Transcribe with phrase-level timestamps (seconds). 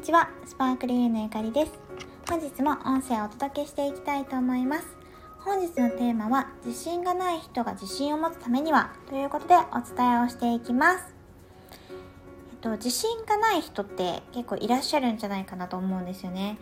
[0.00, 1.72] にちは、スパークリーのゆかりです。
[2.26, 4.86] 本日も音声をお届けしていきたいと思います。
[5.40, 11.14] 本日のテーマは、自信がない人が自信を持つためにはということでお伝えをしていきます。
[11.90, 16.56] えっと、自信がない人って結構いらっしゃるんじゃないかなと思うんですよね。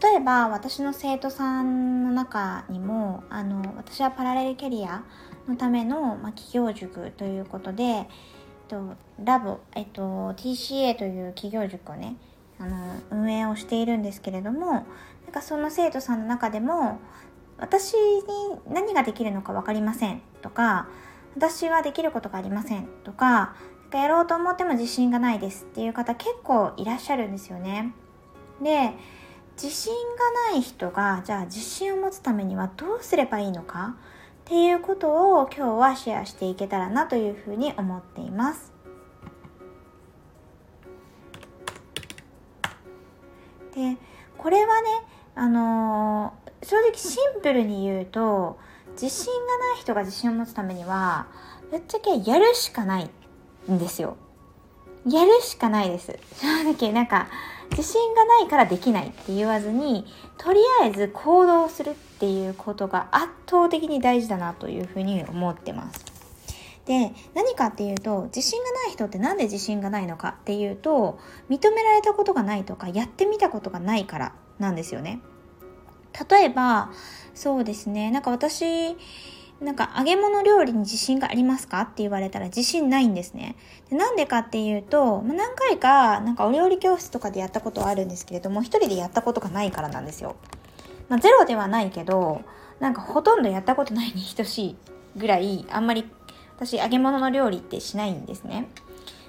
[0.00, 5.02] 例えば、私の生徒さんの中にも、あの、私はパラレルキャリア
[5.48, 8.06] のための、まあ、企業塾ということで、えっ
[8.68, 12.14] と、ラボ、えっと、TCA という企業塾をね、
[12.58, 12.76] あの、
[13.10, 14.84] 運営をしているんですけれども、なん
[15.32, 16.98] かその生徒さんの中でも、
[17.58, 18.00] 私に
[18.68, 20.88] 何ができるのか分かりませんとか、
[21.36, 23.54] 私はできることがありませんとか、
[23.94, 27.94] かやろうと思っても自信がないですっていう方結構いらっしゃるんですよね。
[28.60, 28.92] で、
[29.56, 33.94] 自信がない人が、じゃあ自信を持つためにはどうすればいいのか
[34.42, 38.73] っていうことを今日はシェアしていけたらなというふうに思っています。
[43.74, 43.96] で
[44.38, 44.88] これはね
[45.34, 48.58] あのー、正直シンプルに言うと
[48.92, 51.26] 自信がない人が自信を持つためには
[51.70, 53.10] ぶっちゃけやるしかない
[53.70, 54.16] んですよ。
[55.06, 56.18] やるしかないです。
[56.36, 57.28] 正直なんか
[57.70, 60.06] 自信がないからできないって言わずに
[60.38, 66.13] とりあえず行動するっていうことが圧倒的に大事だなというふうに思ってます。
[66.86, 71.18] で、何かっていうと、自信がない人ってなんで自信がないのかっていうと、
[71.48, 75.20] 認められたことがないとか、やってみたことがないからなんですよね。
[76.30, 76.90] 例えば、
[77.34, 78.96] そうですね、なんか私、
[79.60, 83.56] なんか揚げ物料理に自信がありますかって言われたら自信ないんですね。
[83.88, 90.36] でなんでかっていうと、まあ、何回かなんかお料理教室とかでやったことはあるんですけれども、一人でやったことがないからなんですよ。
[91.08, 92.42] まあ、ゼロではないけど、
[92.80, 94.76] なんかほとんどやったことないに等しい
[95.16, 96.10] ぐらい、あんまり
[96.56, 98.68] 私揚げ物の料理ってしないんですね。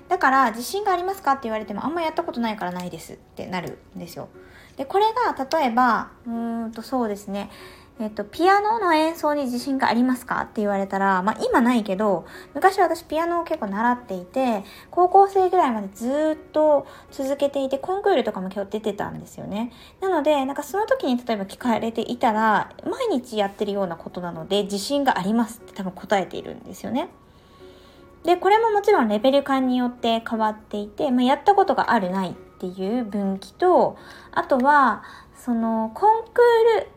[0.09, 4.29] だから自信がありますかって言われてもあんまやったことないからないですってなるんですよ。
[4.77, 6.29] で、これが例えば、う
[6.67, 7.49] んとそうですね。
[7.97, 19.71] えっと、ピアノの演奏に自信がありますかって言われたら、まあ今ないけど、昔私ピアノを結構習っていて、高校生ぐらいまでずっと続けていて、コンクールとかも今日出てたんですよね。
[20.01, 27.07] なので、なんかその時に例えば聞かれていたら、毎日やってるようなことなので、自信がありますって多分答えているんですよね。
[28.25, 33.97] で、これももちろんレベル感によって変わっていて、まあ、やったことがあるないっていう分岐と、
[34.31, 35.03] あとは、
[35.35, 36.87] その、コンクール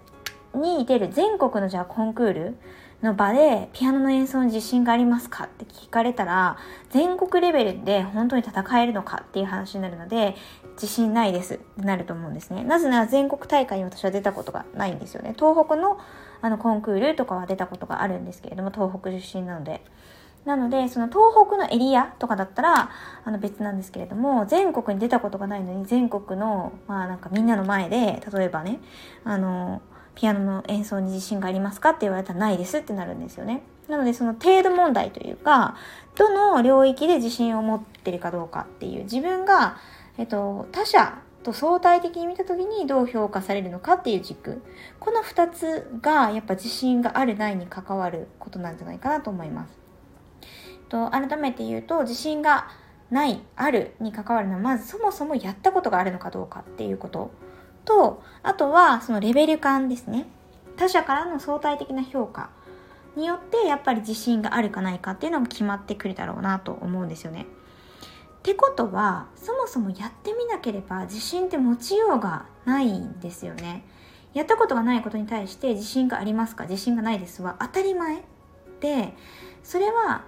[0.55, 2.57] に出る全国のじゃあコンクール
[3.03, 6.59] の場でピアノの演奏に自信がありますかって聞かれたら
[6.91, 10.35] 全国レベルで本当に戦えるのかっていう話になるので
[10.73, 12.65] 自信ないですってなると思うんですね。
[12.65, 15.35] なぜなら全国大会に私は出たことがないんですよね。
[15.37, 15.99] 東北の
[16.41, 19.83] あのコンクールとかは出たことがあるんですけれども東北出身なので。
[20.49, 22.91] なので、その東北のエリアとかだったら、
[23.23, 28.81] あの別なんですけれども、全国に出たことがないのに、全国の、まあなんかみんなの前で、例えばね、
[29.25, 29.83] あの、
[30.15, 33.63] ピアノの演奏に自信がありますかって言われたらないですってなるんですよね。
[33.89, 35.77] なのでその程度問題というか、
[36.17, 39.77] どの領域で自信を持ってるかどうかっていう自分が、
[40.17, 44.63] えっと、他者と相対的に見た時にどう評価されるのかっていう軸。
[44.99, 49.88] この2つがやっぱ自信があるないに関わることなんじゃないかなと思います。
[50.89, 52.69] と改めて言うと自信が
[53.11, 57.31] ない、あるに関わるのはまずそもそもやったことがあるのかどうかっていうこと。
[57.85, 60.27] と、あとはそのレベル感ですね。
[60.77, 62.51] 他者からの相対的な評価
[63.17, 67.47] によってやっぱり自信があるかないかっていうのも決まってくるだろうなと思うんですよね。
[68.39, 73.85] ってことはそもそもやってみなければ自信って持ちようがないんですよね。
[74.35, 76.65] やったことがないことに対して自信がありますか？
[76.65, 78.23] 自信がないですは当たり前
[78.81, 79.15] で
[79.65, 80.25] それは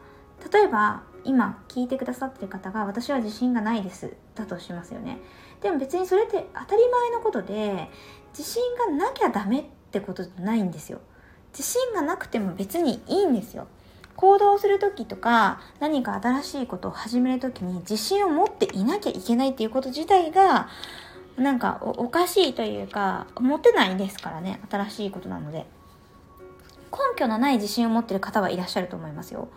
[0.53, 5.19] 例えば今聞いてくださってる方が私は自信がないですだとしますよね。
[5.61, 7.91] でも別にそれって当たり前のことで
[8.37, 11.01] 自信がなきゃダメってことじゃないんですよ。
[11.53, 13.67] 自信がなくても別にいいんですよ。
[14.17, 20.69] 行動する時とか何か新しいことを始める時に自信を持っていなきゃいけないっていうこと自体が
[21.39, 25.67] なんかおかしいというか持てないですからね新しいことなので。
[26.93, 29.49] 根拠のない自信を持ってる方はいらっしゃると思いますよ。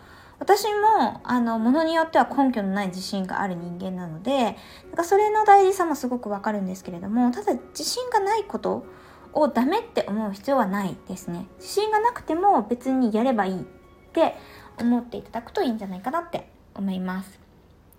[0.44, 8.84] 私も、あの、ものによっては根拠のない自信がある人間なので、なんかそれの大事さもすごくわかるんですけれども、ただ自信がないこと
[9.32, 11.46] をダメって思う必要はないですね。
[11.56, 13.64] 自信がなくても別にやればいいっ
[14.12, 14.36] て
[14.78, 17.40] 思っていただくといいんじゃないかなって思います。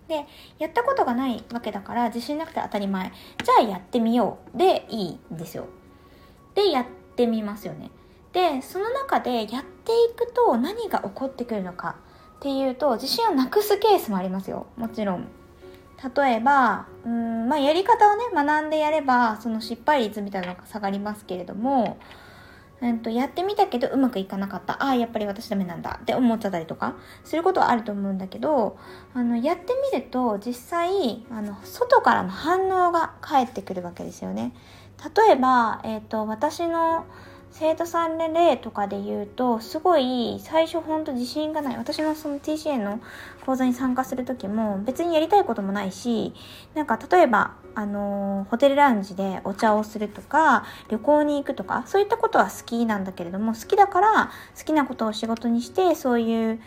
[0.06, 0.24] で、
[0.60, 3.12] やったことがないわけだから自信なくて当たり前。
[3.44, 5.66] じゃあやってみようでいいんですよ。
[6.54, 7.90] で、やってみますよね。
[8.32, 11.96] で、その中でやっていくと何が起こってくるのか
[12.36, 15.28] っていうと自信をなくすケースもありますよもちろん
[16.14, 21.98] 例えば、うん、まあ、やり方をね、学んでやれば、その失敗率みたいなのが下がりますけれども、
[22.82, 24.74] うんと、やってみたけどうまくいかなかった。
[24.82, 26.94] ああ、やっぱり私ダメなんだって思っちゃったりとか、
[27.24, 28.76] することはあると思うんだけど、
[29.14, 34.52] あの、やってみると、実際、あの、外からの反応が返ってくるわけですよね。
[35.16, 37.06] 例えば、えっ、ー、と、私の、
[37.58, 41.76] 生徒さんで例とかで言うと、すごい最初ほんと自信がない。
[41.78, 43.00] 私のその TCA の
[43.46, 46.34] 講座に参加する時も別にやりたいこともないし、
[46.74, 56.60] なんか例えば、あの、ホテルラウンジでお茶をするとか、旅行に行くとか、そういったことは好きなんだけれども、好きだから好きなことを仕事にして、そういう、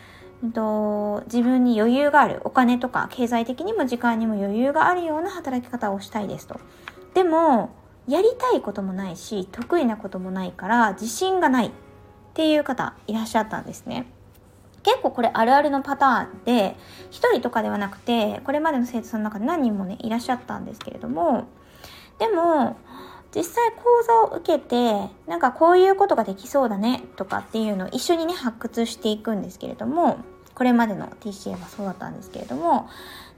[0.53, 6.59] と自分に余裕があるお金とか経済的にも時間にも余裕があるような働き方をしたいですと。
[7.13, 7.75] でも
[8.09, 11.71] やりたいこともないし得意なこともないから自信がないっ
[12.33, 14.07] ていう方いらっしゃったんですね。
[14.81, 16.75] 結構これあるあるのパターンで
[17.11, 21.47] 1人とかではなくてこれまでの生徒さんの中で何人もねいらっしゃったんですけれども
[22.17, 22.77] でも
[23.35, 23.83] 実際講
[24.29, 30.19] 座を受けてなんかこういうことができそうだねとかっていうのを一緒にね発掘していくんですけれども
[30.55, 32.87] これまでの TCA はそうだったんですけれども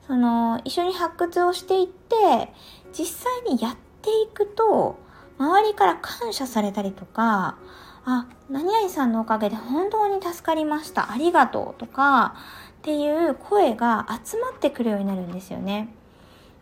[0.05, 2.53] その一緒に発掘をしていって
[2.93, 4.97] 実際にやってっていくと、
[5.37, 7.55] 周りから感謝されたりとか、
[8.03, 11.11] あ、何々さんのおかげで本当に助かりました。
[11.11, 12.35] ありがとうとか、
[12.79, 15.93] っていう声が集まってくるようになるんですよね。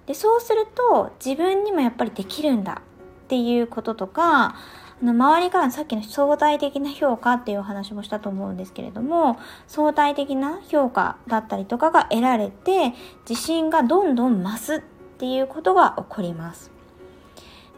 [0.05, 2.81] で、そうすると自分にもやっぱりできるんだ
[3.25, 4.55] っていうこととか、
[5.01, 9.37] あの周りからのさっきの相対的な評価っていうお話もしたと思うんですけれども、
[9.67, 12.93] 相対的な評価だったりとかが得られて、
[13.29, 14.79] 自信がどんどん増すっ
[15.19, 16.78] ていうことが起こります。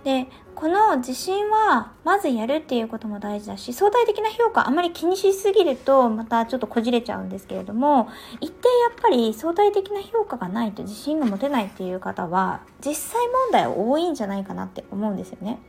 [0.03, 8.09] でこの自信はまずやるっていうことも大事だし相対的な評価あまり気にしすぎるとまたちょっとこじれちゃうんですけれども
[8.39, 15.59] 一定やっぱり相対的な評価がないと自信が持てないっていう方は実際問題多いんじゃないかなって思うんですよね。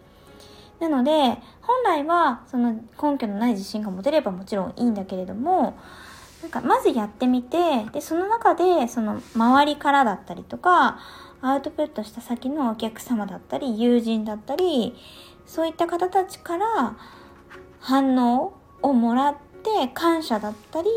[0.80, 1.12] なので
[1.60, 5.78] 本来はその根拠のない自信が持てればもちろんいいんだけれども
[6.42, 10.98] なんかまずやってみてでその中でその周りからだったりとか
[11.42, 14.94] アウトプットした先のお客様だったり友人だったり
[15.44, 16.96] そういった方たちから
[17.80, 20.88] 反応をもらって感謝だったり、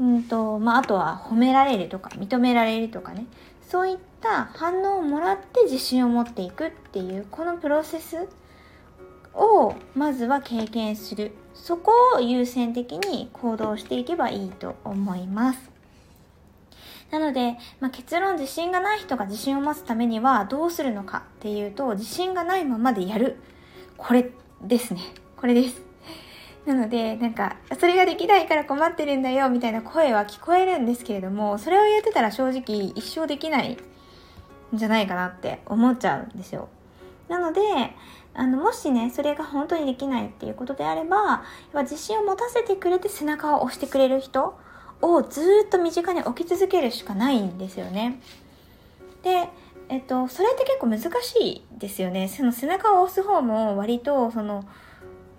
[0.00, 3.26] うんとまあ、あとは褒められるとか認められるとかね。
[3.60, 8.28] そういった反応をもらって自信を持っていくっていうこのプロセス
[9.32, 11.32] をまずは経験する。
[11.54, 15.71] そこを優先的に行動していけばいいと思います。
[17.12, 23.36] なので、まあ、結論自信がない人が自信を持つためにはどうするのかっていうと自信がないままでやる。
[23.98, 24.30] これ
[24.62, 25.02] ですね。
[25.36, 25.82] これです。
[26.64, 33.78] なのでなんかそれができないから困ってるんだよみたいな声は聞こえるんですけれどもそれを言ってたら正直一生できないん
[34.72, 36.70] じゃないかなって思っちゃうんですよ。
[37.28, 37.60] なので
[38.32, 41.44] あのもしねそれが本当にできないっていうことであれば
[41.74, 44.56] 自信を持たせてくれて背中を押してくれる人
[45.02, 48.20] をずっと身近に置き続けるしかないんですよね。
[49.22, 49.48] で、
[49.88, 52.28] えっと、それって結構難しいですよね。
[52.28, 54.64] その背中を押す方も割とその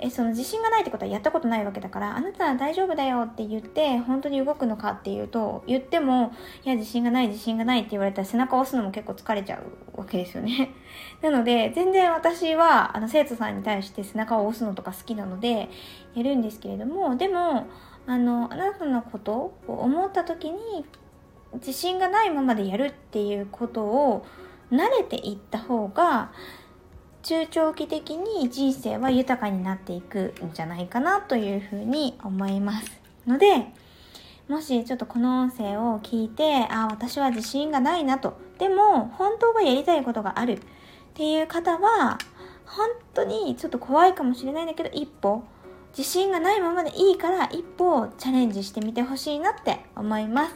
[0.04, 6.34] えその自信がないってことはやったことないわけだからあなたは大丈夫だよって言って本当に動くのかっていうと言っても
[6.66, 9.62] いや自信がない自信がないって言われたら背中を押すのも結構疲れちゃ
[9.96, 10.74] うわけですよね
[11.24, 15.70] なので全然私はあの生徒さんに対して背中を押すのとか好きなので
[16.16, 17.68] やるんですけれどもでも
[18.06, 20.86] あのあなたのことを思った時に
[21.56, 24.26] 自信がないままでやるっていうことを
[24.72, 26.32] 慣れていった方が
[27.22, 32.92] 中長期的に人生は豊かになっていくんじゃないかなというふうに思います
[33.26, 33.68] ので
[34.50, 38.38] もしちょっとこの音声を聞いてあ私は自信がないなと。
[38.60, 40.60] でも本当はやりたいことがあるっ
[41.14, 42.18] ていう方は
[42.66, 45.44] 本当にちょっと怖いかもしれないんだけど一歩
[45.96, 50.56] 自信がないままでいいから一歩チャレンジしてみてほしいなって思います。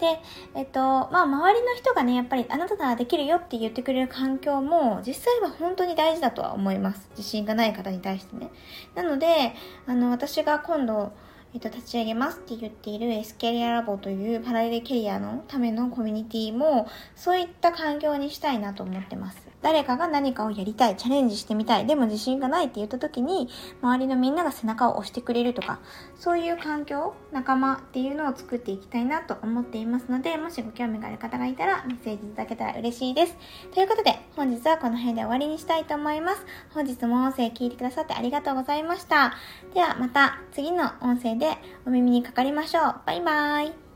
[0.00, 0.18] で、
[0.54, 7.10] えっと、まあ、周りの人がね、やっぱりあなたならできるよって言ってくれる環境も、実際は本当に大事だとは思います。
[7.18, 8.50] 自信がない方に対してね。
[8.94, 9.54] なので、
[9.86, 11.12] あの、私が今度、
[11.52, 19.49] えっと、立ち上げますって言っているエスキャリアラボというパラレルキャリアのためのコミュニティも、そういった環境にしたいなと思ってます。
[19.62, 23.48] 誰かが何かをやりたい、チャレンジしてみたい、でも自信がないって言った時に、
[23.82, 25.80] 周りのみんなが背中を押してくれるとか、
[26.16, 33.36] そういう環境、仲間っていうのを作っていきたいなと思っていますので、もしご興味がある方がいたらメッセージいただけたら嬉しいです。
[33.74, 36.46] ということで、本日はこの辺で終わりにしたいと思います。
[36.72, 39.34] 本日も音声聞いてくださってありがとうございました。
[39.74, 43.00] ではまた次の音声でお耳にかかりましょう。
[43.06, 43.89] バイバーイ。